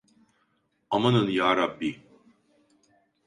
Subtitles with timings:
[0.89, 2.03] Amanın Yarabbi!